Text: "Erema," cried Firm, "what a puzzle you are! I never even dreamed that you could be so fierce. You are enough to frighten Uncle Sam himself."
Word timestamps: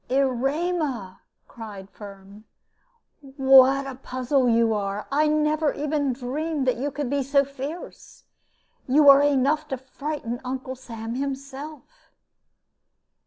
"Erema," 0.09 1.21
cried 1.47 1.87
Firm, 1.87 2.45
"what 3.37 3.85
a 3.85 3.93
puzzle 3.93 4.49
you 4.49 4.73
are! 4.73 5.05
I 5.11 5.27
never 5.27 5.73
even 5.73 6.11
dreamed 6.13 6.65
that 6.65 6.77
you 6.77 6.89
could 6.89 7.07
be 7.07 7.21
so 7.21 7.45
fierce. 7.45 8.23
You 8.87 9.09
are 9.09 9.21
enough 9.21 9.67
to 9.67 9.77
frighten 9.77 10.41
Uncle 10.43 10.75
Sam 10.75 11.13
himself." 11.13 12.09